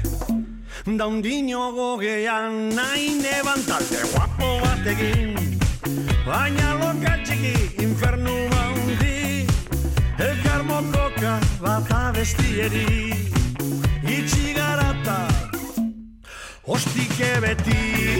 Daundino 0.84 1.72
gogean 1.72 2.76
Nahi 2.76 3.16
neban 3.22 3.64
talde 3.64 4.04
guapo 4.12 4.50
batekin 4.60 5.32
Baina 6.28 6.76
loka 6.82 7.16
txiki 7.24 7.80
infernu 7.80 8.36
baundi. 8.52 9.48
Elkar 10.20 10.68
mokoka 10.68 11.38
bat 11.64 11.96
abestieri 12.04 13.16
Itxi 14.04 14.41
Ostike 16.64 17.40
beti 17.42 18.18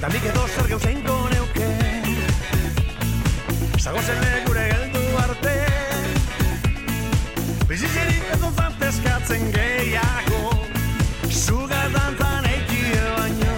Da 0.00 0.08
nik 0.12 0.24
edo 0.28 0.42
zer 0.52 0.66
gauzein 0.68 1.00
goneuke 1.06 1.68
Zagozen 3.80 4.20
gure 4.44 4.64
geldu 4.68 5.04
arte. 5.22 5.54
Bizitzeri 7.68 8.18
edo 8.36 8.50
zantezkatzen 8.52 9.48
gehiago. 9.56 10.52
Zuga 11.30 11.82
dantzan 11.96 12.50
eikie 12.52 13.00
baino. 13.16 13.56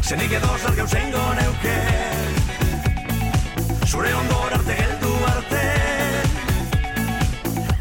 Zenik 0.00 0.32
edo 0.40 0.56
zer 0.58 0.80
gauzein 0.80 1.12
goneuke 1.12 1.78
Zure 3.84 4.16
ondor 4.16 4.53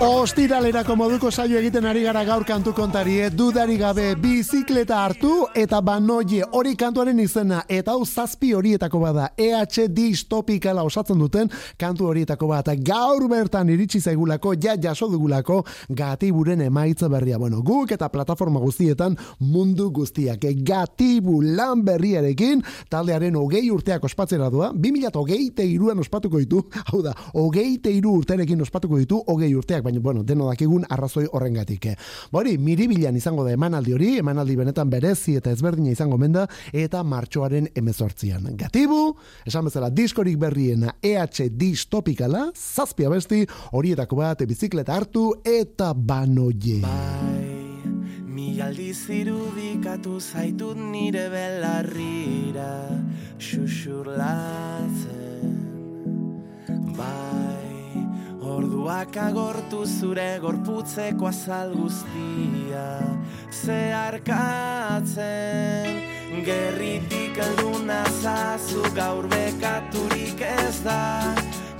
Ostiralerako 0.03 0.97
moduko 0.99 1.29
saio 1.31 1.55
egiten 1.55 1.85
ari 1.87 2.01
gara 2.03 2.25
gaur 2.27 2.43
kantu 2.43 2.73
kontarie, 2.75 3.29
dudari 3.31 3.77
gabe 3.79 4.09
bizikleta 4.19 4.97
hartu 4.99 5.45
eta 5.55 5.77
banoie 5.79 6.43
hori 6.57 6.73
kantuaren 6.75 7.21
izena. 7.23 7.61
Eta 7.71 7.93
hau 7.93 8.03
zazpi 8.03 8.49
horietako 8.51 8.99
bada. 8.99 9.29
EH 9.39 9.85
distopikala 9.95 10.83
osatzen 10.83 11.21
duten 11.23 11.47
kantu 11.79 12.09
horietako 12.09 12.49
bat. 12.51 12.73
Gaur 12.83 13.29
bertan 13.31 13.71
iritsi 13.71 14.01
zaigulako 14.01 14.57
ja 14.59 14.75
jaso 14.75 15.07
dugulako 15.07 15.61
gatiburen 15.87 16.65
emaitza 16.67 17.07
berria. 17.07 17.39
Bueno, 17.39 17.61
guk 17.63 17.95
eta 17.95 18.11
plataforma 18.11 18.59
guztietan 18.59 19.15
mundu 19.39 19.87
guztiak. 19.95 20.43
Gatibu 20.67 21.39
lan 21.41 21.85
berriarekin 21.87 22.65
taldearen 22.91 23.39
hogei 23.39 23.69
urteak 23.71 24.03
ospatzera 24.03 24.51
doa, 24.51 24.73
2008 24.75 25.63
iruan 25.63 26.03
ospatuko 26.03 26.43
ditu, 26.43 26.65
hau 26.91 27.01
da, 27.07 27.15
hogei 27.39 27.79
iru 27.95 28.17
urterekin 28.19 28.67
ospatuko 28.67 28.99
ditu, 28.99 29.23
hogei 29.31 29.53
urteak, 29.55 29.92
baina, 29.93 30.03
bueno, 30.03 30.23
deno 30.23 30.47
dakigun 30.49 30.85
arrazoi 30.89 31.27
horrengatik. 31.31 31.87
Bori, 32.31 32.57
miribilan 32.57 33.15
izango 33.15 33.43
da 33.43 33.51
emanaldi 33.53 33.93
hori, 33.93 34.17
emanaldi 34.19 34.55
benetan 34.55 34.89
berezi 34.89 35.35
eta 35.37 35.51
ezberdina 35.51 35.91
izango 35.91 36.17
menda, 36.17 36.47
eta 36.71 37.03
martxoaren 37.03 37.69
emezortzian. 37.75 38.55
Gatibu, 38.57 39.15
esan 39.45 39.65
bezala 39.65 39.89
diskorik 39.89 40.37
berriena 40.39 40.95
EH 41.01 41.49
distopikala, 41.49 42.51
zazpia 42.55 43.09
besti, 43.09 43.45
horietako 43.71 44.15
bat, 44.15 44.43
bizikleta 44.47 44.95
hartu, 44.95 45.33
eta 45.45 45.93
banoie. 45.93 46.81
Bai, 46.81 47.83
mi 48.27 48.59
aldiz 48.61 49.09
irudikatu 49.09 50.19
zaitut 50.19 50.77
nire 50.77 51.29
belarrira, 51.29 52.89
xuxurlatzen. 53.39 55.23
Bai, 56.93 57.52
orduak 58.53 59.15
agortu 59.17 59.85
zure 59.85 60.39
gorputzeko 60.41 61.27
azal 61.29 61.71
guztia, 61.73 62.85
zeharkatzen. 63.61 65.13
Gerritik 66.45 67.37
alduna 67.45 68.01
zazu 68.21 68.83
gaur 68.97 69.25
bekaturik 69.33 70.41
ez 70.41 70.77
da, 70.85 71.01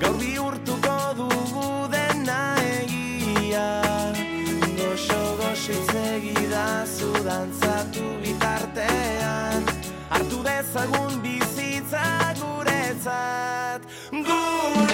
gaur 0.02 0.16
bihurtuko 0.22 0.98
dugu 1.20 1.70
dena 1.94 2.42
egia. 2.70 3.70
Goxo 4.78 5.22
goxitz 5.42 5.94
zu 6.98 7.12
dantzatu 7.28 8.06
bitartean, 8.24 9.62
hartu 10.10 10.40
dezagun 10.48 11.14
bizitza 11.26 12.08
guretzat, 12.40 13.82
guretzat, 14.12 14.93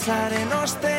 pensar 0.00 0.32
en. 0.32 0.89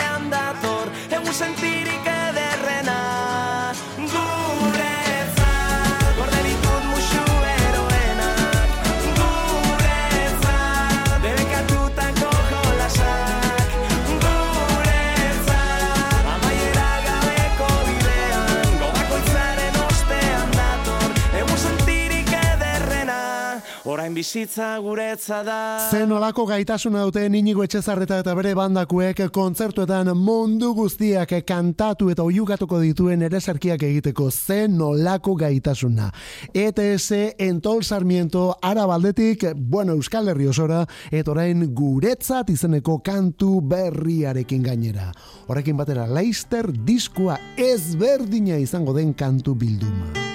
Bizitza 24.31 24.79
guretza 24.79 25.43
da 25.43 25.89
Zen 25.91 26.11
olako 26.11 26.45
gaitasuna 26.47 27.01
dute 27.03 27.25
inigo 27.25 27.65
etxezarreta 27.65 28.21
eta 28.21 28.35
bere 28.37 28.53
bandakuek 28.55 29.19
kontzertuetan 29.35 30.13
mundu 30.15 30.69
guztiak 30.77 31.33
kantatu 31.43 32.07
eta 32.13 32.23
oiukatuko 32.23 32.79
dituen 32.79 33.25
ereserkiak 33.27 33.83
egiteko 33.83 34.29
zen 34.31 34.79
olako 34.81 35.35
gaitasuna. 35.35 36.07
ETS 36.53 37.35
Entol 37.43 37.83
Sarmiento 37.83 38.55
Arabaldetik, 38.61 39.49
bueno, 39.57 39.99
Euskal 39.99 40.31
Herri 40.31 40.47
osora, 40.47 40.85
eta 41.11 41.31
orain 41.35 41.67
guretzat 41.75 42.55
izeneko 42.55 43.01
kantu 43.03 43.59
berriarekin 43.61 44.63
gainera. 44.63 45.11
Horrekin 45.47 45.75
batera, 45.75 46.07
Leister 46.07 46.71
diskoa 46.71 47.39
ezberdina 47.57 48.63
izango 48.63 48.95
den 48.95 49.13
kantu 49.13 49.55
bilduma. 49.55 50.30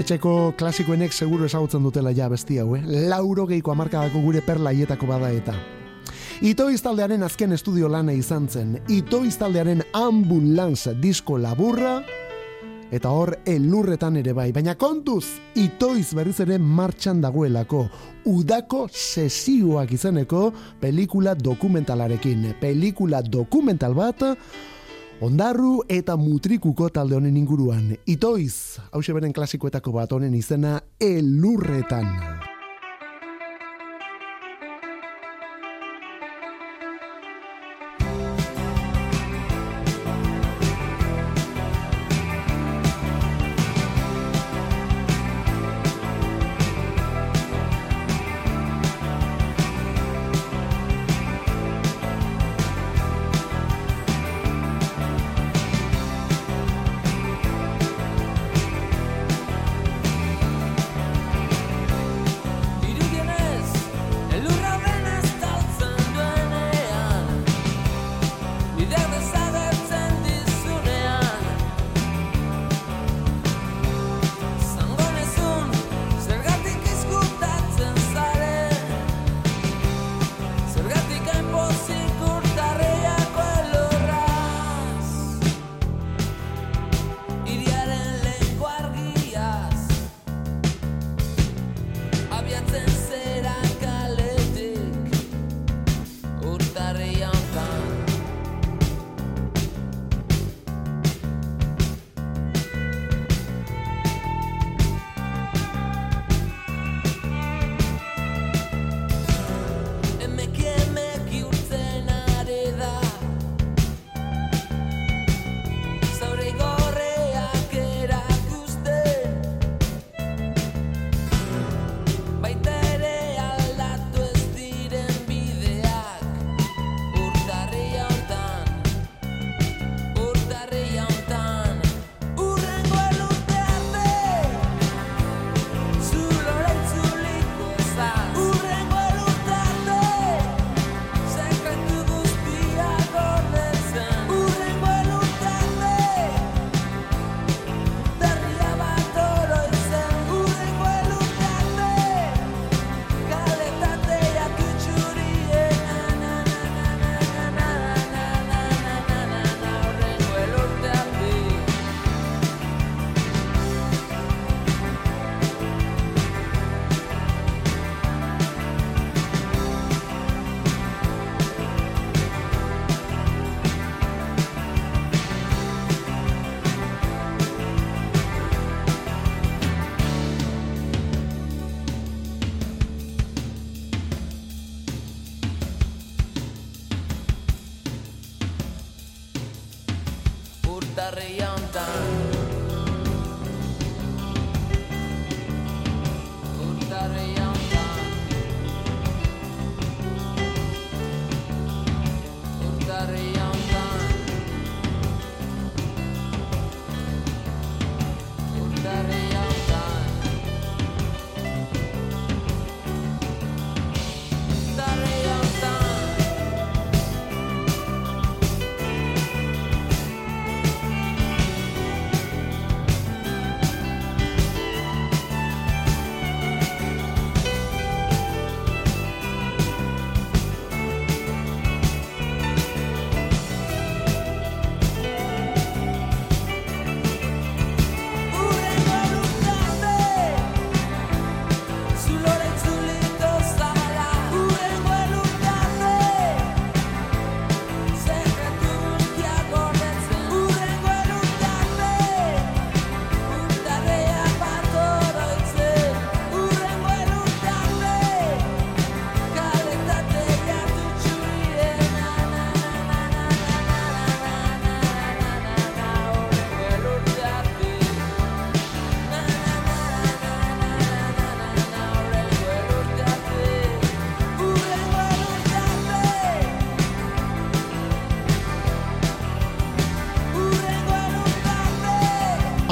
Etxeko 0.00 0.54
klasikoenek 0.56 1.12
seguru 1.12 1.44
ezagutzen 1.44 1.84
dutela 1.84 2.14
ja 2.16 2.30
besti 2.32 2.56
hau, 2.62 2.70
eh? 2.78 2.80
Lauro 3.10 3.44
geiko 3.50 3.74
amarkadako 3.74 4.22
gure 4.24 4.40
perlaietako 4.40 5.08
bada 5.10 5.28
eta. 5.36 5.52
Itoiz 6.40 6.78
taldearen 6.80 7.20
azken 7.26 7.52
estudio 7.52 7.90
lana 7.92 8.14
izan 8.16 8.46
zen. 8.48 8.78
Itoiz 8.88 9.34
taldearen 9.36 9.82
ambulance 9.92 10.94
disko 11.02 11.36
laburra, 11.36 11.98
eta 12.90 13.12
hor 13.12 13.34
elurretan 13.44 14.16
ere 14.22 14.32
bai. 14.32 14.48
Baina 14.56 14.74
kontuz, 14.80 15.36
itoiz 15.60 16.14
berriz 16.16 16.38
ere 16.46 16.56
martxan 16.58 17.20
dagoelako, 17.20 17.84
udako 18.32 18.86
sesioak 18.88 19.92
izeneko 19.92 20.46
pelikula 20.80 21.36
dokumentalarekin. 21.36 22.54
Pelikula 22.60 23.20
dokumental 23.20 23.94
bat, 23.94 24.24
Ondarru 25.20 25.82
eta 25.84 26.14
mutrikuko 26.16 26.86
talde 26.88 27.12
honen 27.18 27.34
inguruan. 27.36 27.90
Itoiz, 28.08 28.80
hause 28.88 29.12
beren 29.12 29.34
klasikoetako 29.36 29.92
bat 29.98 30.14
honen 30.16 30.32
izena 30.38 30.78
elurretan. 30.96 32.08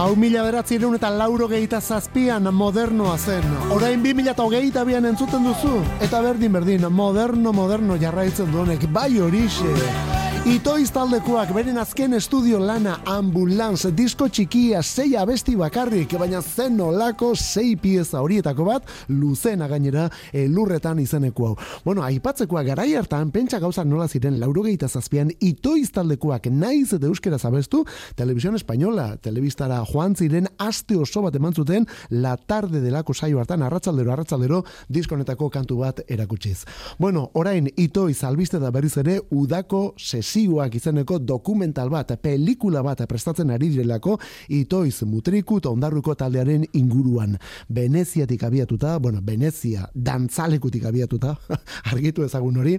Hau 0.08 0.14
mila 0.16 0.40
beratzerun 0.40 0.94
eta 0.96 1.10
lauro 1.12 1.44
gehieta 1.50 1.82
zazpian 1.84 2.48
modernoa 2.56 3.18
zen. 3.18 3.44
Orain 3.76 4.00
bi 4.00 4.14
mila 4.16 4.32
eta 4.32 4.84
bian 4.88 5.04
entzuten 5.04 5.44
duzu. 5.44 5.84
Eta 6.00 6.22
berdin 6.24 6.52
berdin, 6.52 6.88
moderno, 6.88 7.52
moderno 7.52 8.00
jarraitzen 8.00 8.50
duenek, 8.50 8.88
bai 8.90 9.18
horixe 9.20 10.07
taldekoak 10.98 11.50
beren 11.52 11.76
azken 11.76 12.14
estudio 12.16 12.56
lana 12.58 12.94
Ambulance 13.06 13.90
disko 13.92 14.28
txikia 14.32 14.80
sei 14.82 15.12
abesti 15.16 15.52
bakarrik, 15.56 16.14
baina 16.18 16.40
zen 16.40 16.80
olako 16.80 17.34
sei 17.36 17.76
pieza 17.76 18.22
horietako 18.24 18.64
bat, 18.64 18.86
luzena 19.08 19.68
gainera 19.68 20.06
elurretan 20.32 20.98
izeneko 21.02 21.46
hau. 21.46 21.56
Bueno, 21.84 22.02
aipatzekoa 22.02 22.62
garai 22.64 22.94
hartan, 22.96 23.30
pentsa 23.30 23.60
gauza 23.60 23.84
nola 23.84 24.08
ziren 24.08 24.38
laurogeita 24.40 24.88
zazpian, 24.88 25.30
itoiz 25.38 25.90
taldekoak 25.92 26.48
naiz 26.50 26.94
eta 26.96 27.06
euskera 27.06 27.38
zabestu, 27.38 27.84
Televisión 28.16 28.56
Española, 28.56 29.18
telebistara 29.20 29.82
joan 29.92 30.16
ziren 30.16 30.48
aste 30.58 30.96
oso 30.96 31.22
bat 31.22 31.36
eman 31.36 31.54
zuten 31.54 31.86
la 32.08 32.36
tarde 32.36 32.80
delako 32.80 33.14
saio 33.14 33.38
hartan, 33.38 33.62
arratzaldero, 33.62 34.12
arratzaldero, 34.12 34.64
diskonetako 34.88 35.50
kantu 35.50 35.82
bat 35.84 36.00
erakutsiz. 36.08 36.64
Bueno, 36.98 37.28
orain, 37.34 37.68
itoiz 37.76 38.24
albiste 38.24 38.58
da 38.58 38.72
berriz 38.72 38.96
ere, 38.96 39.20
udako 39.30 39.92
sesioak 40.38 40.74
izeneko 40.74 41.18
dokumental 41.18 41.90
bat, 41.90 42.12
pelikula 42.22 42.82
bat 42.82 43.02
prestatzen 43.08 43.50
ari 43.50 43.68
direlako, 43.72 44.18
itoiz 44.48 45.02
mutriku 45.02 45.58
eta 45.58 45.70
ondarruko 45.70 46.14
taldearen 46.14 46.64
inguruan. 46.78 47.36
Veneziatik 47.68 48.42
abiatuta, 48.44 48.98
bueno, 48.98 49.20
Venezia 49.22 49.88
dantzalekutik 49.94 50.84
abiatuta, 50.84 51.34
argitu 51.92 52.24
ezagun 52.24 52.58
hori, 52.58 52.76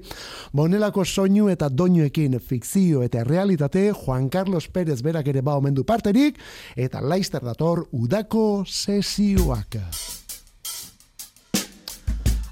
bonelako 0.53 1.05
soinu 1.05 1.49
eta 1.49 1.69
doinuekin 1.69 2.39
fikzio 2.39 3.03
eta 3.03 3.23
realitate, 3.23 3.91
Juan 3.91 4.29
Carlos 4.29 4.67
Pérez 4.67 5.01
berak 5.01 5.27
ere 5.27 5.41
ba 5.41 5.57
omendu 5.57 5.83
parterik, 5.83 6.39
eta 6.75 7.01
laister 7.01 7.43
dator 7.43 7.87
udako 7.91 8.63
sesioak. 8.65 9.81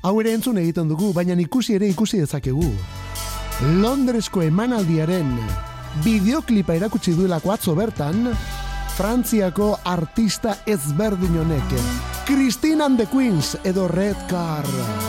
Hau 0.04 0.20
ere 0.22 0.36
entzun 0.36 0.58
egiten 0.60 0.88
dugu, 0.88 1.14
baina 1.14 1.36
ikusi 1.40 1.76
ere 1.76 1.88
ikusi 1.90 2.20
dezakegu. 2.24 2.97
Londresko 3.58 4.44
emanaldiaren 4.46 5.32
bideoklipa 6.06 6.76
erakutsi 6.78 7.16
duelako 7.18 7.56
atzo 7.56 7.74
bertan, 7.78 8.30
Frantziako 8.98 9.72
artista 9.86 10.56
ezberdin 10.66 11.42
honek. 11.42 11.76
Christine 12.30 12.86
and 12.86 13.02
the 13.02 13.10
Queens 13.10 13.56
edo 13.64 13.88
Red 13.88 14.28
Car. 14.30 15.07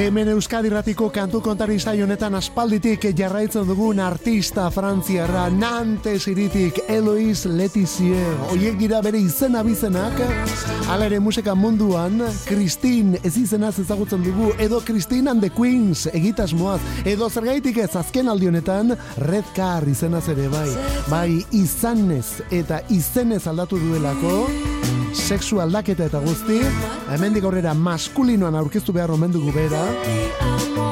Hemen 0.00 0.30
Euskadi 0.32 0.70
Ratiko 0.72 1.10
kantu 1.12 1.42
kontari 1.44 1.76
honetan 2.02 2.34
aspalditik 2.34 3.02
jarraitzen 3.18 3.66
dugun 3.68 3.98
artista 4.00 4.70
frantziarra 4.70 5.50
Nantes 5.50 6.26
iritik 6.26 6.78
Eloise 6.88 7.50
Letizier. 7.50 8.38
Oiek 8.50 8.78
dira 8.78 9.02
bere 9.02 9.18
izena 9.18 9.62
bizenak. 9.62 10.16
Hala 10.88 11.04
ere 11.04 11.20
musika 11.20 11.54
munduan, 11.54 12.22
Christine 12.46 13.18
ez 13.22 13.36
izenaz 13.36 13.78
ezagutzen 13.78 14.24
dugu, 14.24 14.54
edo 14.58 14.80
Christine 14.80 15.30
and 15.30 15.42
the 15.42 15.50
Queens 15.50 16.06
egitasmoaz, 16.06 16.80
edo 17.04 17.28
zergaitik 17.28 17.76
ez 17.76 17.94
azken 17.94 18.28
aldi 18.28 18.48
honetan 18.48 18.96
Red 19.18 19.52
Car 19.54 19.86
izenaz 19.86 20.26
ere 20.32 20.48
bai. 20.48 20.70
Bai 21.10 21.44
izanez 21.52 22.40
eta 22.50 22.80
izenez 22.88 23.46
aldatu 23.46 23.76
duelako, 23.76 24.46
sexu 25.12 25.60
aldaketa 25.60 26.06
eta 26.10 26.20
guzti, 26.24 26.60
hemendik 27.14 27.44
aurrera 27.44 27.74
maskulinoan 27.74 28.58
aurkeztu 28.60 28.92
behar 28.96 29.10
omen 29.16 29.32
dugu 29.32 29.52
bera, 29.54 29.84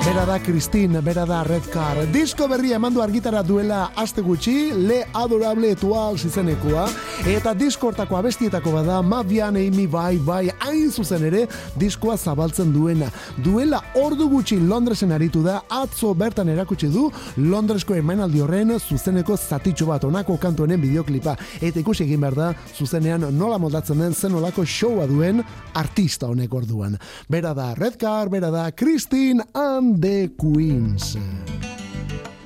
Bera 0.09 0.25
da 0.25 0.39
Christine, 0.41 1.03
bera 1.03 1.27
da 1.27 1.43
Red 1.45 1.67
Car. 1.69 1.99
Disko 2.13 2.47
berria 2.49 2.79
emandu 2.79 3.03
argitara 3.05 3.43
duela 3.45 3.91
aste 3.97 4.23
gutxi, 4.25 4.71
Le 4.73 5.03
Adorable 5.13 5.73
Etual 5.75 6.17
zizenekoa, 6.17 6.87
eta 7.29 7.53
diskortako 7.55 8.17
abestietako 8.17 8.73
bada, 8.73 9.03
Mavian 9.03 9.59
Amy 9.61 9.87
bai 9.87 10.17
bai 10.17 10.49
hain 10.65 10.91
zuzen 10.91 11.27
ere, 11.29 11.43
diskoa 11.77 12.17
zabaltzen 12.17 12.73
duena. 12.73 13.11
Duela 13.37 13.83
ordu 14.01 14.31
gutxi 14.33 14.57
Londresen 14.61 15.13
aritu 15.13 15.43
da, 15.45 15.59
atzo 15.69 16.15
bertan 16.15 16.49
erakutsi 16.49 16.89
du, 16.89 17.11
Londresko 17.37 17.99
emanaldi 17.99 18.41
horren 18.41 18.79
zuzeneko 18.79 19.37
zatitxo 19.37 19.91
bat, 19.91 20.09
onako 20.09 20.39
kantuenen 20.41 20.81
bideoklipa. 20.81 21.37
Eta 21.61 21.83
ikusi 21.85 22.07
egin 22.07 22.25
behar 22.25 22.39
da, 22.39 22.49
zuzenean 22.79 23.29
nola 23.37 23.61
moldatzen 23.61 24.01
den, 24.01 24.08
zen 24.15 24.35
olako 24.35 24.65
showa 24.67 25.07
duen 25.07 25.43
artista 25.75 26.29
honek 26.29 26.55
orduan. 26.55 26.99
Bera 27.29 27.55
da 27.55 27.75
Red 27.75 27.97
Car, 28.01 28.29
bera 28.29 28.51
da 28.51 28.71
Christine 28.73 29.45
and 29.55 30.01
the 30.03 30.31
Queens. 30.37 31.17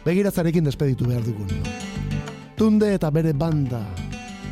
Begiratzarekin 0.04 0.64
despeditu 0.64 1.06
behar 1.06 1.22
dugun. 1.22 1.50
Tunde 2.56 2.94
eta 2.94 3.10
bere 3.10 3.32
banda. 3.32 3.82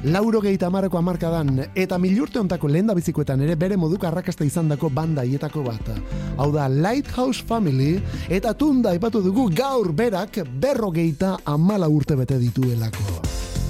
Lauro 0.04 0.40
gehi 0.40 0.56
tamareko 0.56 0.96
amarkadan, 0.96 1.58
eta 1.76 1.98
milurte 2.00 2.40
ontako 2.40 2.70
lehen 2.72 2.88
bizikoetan 2.96 3.42
ere 3.44 3.56
bere 3.60 3.76
moduko 3.76 4.08
arrakasta 4.08 4.46
izandako 4.48 4.88
banda 4.88 5.26
hietako 5.28 5.62
bat. 5.66 5.90
Hau 6.38 6.48
da 6.54 6.68
Lighthouse 6.72 7.44
Family, 7.44 8.00
eta 8.28 8.54
tunda 8.54 8.94
ipatu 8.96 9.20
dugu 9.20 9.50
gaur 9.52 9.92
berak 9.92 10.40
berrogeita 10.56 11.36
amala 11.44 11.88
urte 11.88 12.16
bete 12.16 12.38
dituelako. 12.40 13.20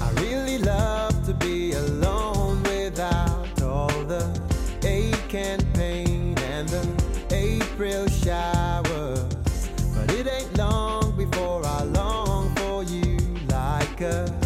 I 0.01 0.09
really 0.21 0.57
love 0.63 1.10
the 4.11 4.41
ache 4.85 5.33
and 5.33 5.73
pain 5.73 6.37
and 6.51 6.67
the 6.67 6.85
April 7.31 8.07
showers. 8.09 9.69
But 9.95 10.11
it 10.11 10.27
ain't 10.27 10.57
long 10.57 11.15
before 11.15 11.65
I 11.65 11.83
long 11.83 12.53
for 12.55 12.83
you 12.83 13.17
like 13.47 14.01
a 14.01 14.40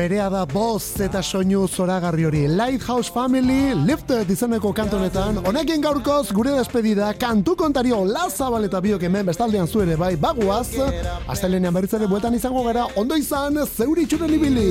Berea 0.00 0.30
da 0.32 0.46
boz 0.48 0.96
eta 1.04 1.20
soinu 1.20 1.66
zoragarri 1.68 2.24
hori. 2.24 2.40
Lighthouse 2.48 3.12
Family, 3.12 3.74
Lifted 3.84 4.30
izeneko 4.32 4.70
kantonetan, 4.72 5.42
honekin 5.44 5.84
gaurkoz 5.84 6.32
gure 6.32 6.54
despedida, 6.56 7.10
kantu 7.20 7.52
kontario 7.60 8.00
lazabal 8.08 8.64
eta 8.64 8.80
biok 8.80 9.04
hemen 9.10 9.28
bestaldean 9.28 9.68
zuere 9.68 10.00
bai 10.00 10.14
baguaz, 10.16 10.70
astelenean 11.28 11.76
berriz 11.76 11.92
ere 12.00 12.08
bueltan 12.08 12.40
izango 12.40 12.64
gara, 12.70 12.88
ondo 12.96 13.20
izan, 13.20 13.60
zeuritxuren 13.76 14.38
ibili. 14.40 14.68